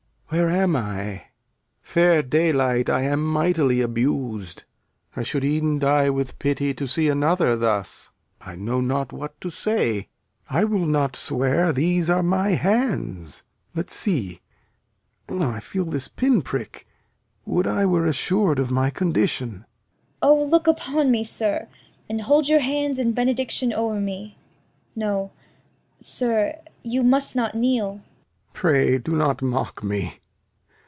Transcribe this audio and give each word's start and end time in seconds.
Where 0.33 0.47
am 0.49 0.77
I? 0.77 1.23
Fair 1.81 2.23
daylight, 2.23 2.89
I 2.89 3.01
am 3.01 3.21
mightily 3.21 3.81
abus'd. 3.83 4.63
I 5.13 5.23
should 5.23 5.43
e'en 5.43 5.77
die 5.77 6.09
with 6.09 6.39
pity, 6.39 6.73
To 6.73 6.87
see 6.87 7.09
another 7.09 7.57
thus. 7.57 8.11
I 8.39 8.55
know 8.55 8.79
not 8.79 9.11
what 9.11 9.41
to 9.41 9.49
say. 9.49 10.07
I 10.49 10.63
will 10.63 10.85
not 10.85 11.17
swear 11.17 11.73
these 11.73 12.09
are 12.09 12.23
my 12.23 12.51
hands. 12.51 13.43
Let's 13.75 13.93
see. 13.93 14.39
I 15.29 15.59
feel 15.59 15.83
this 15.83 16.07
pin 16.07 16.41
prick. 16.41 16.87
Would 17.45 17.67
I 17.67 17.85
were 17.85 18.05
assur'd 18.05 18.57
Of 18.57 18.71
my 18.71 18.89
condition! 18.89 19.65
Cor. 20.21 20.31
O, 20.39 20.43
look 20.45 20.65
upon 20.65 21.11
me, 21.11 21.25
sir, 21.25 21.67
And 22.07 22.21
hold 22.21 22.47
your 22.47 22.61
hands 22.61 22.99
in 22.99 23.11
benediction 23.11 23.73
o'er 23.73 23.99
me. 23.99 24.37
No, 24.95 25.31
sir, 25.99 26.57
you 26.83 27.03
must 27.03 27.35
not 27.35 27.53
kneel. 27.53 27.95
Lear. 27.95 28.01
Pray, 28.53 28.97
do 28.97 29.13
not 29.13 29.41
mock 29.41 29.81
me. 29.81 30.17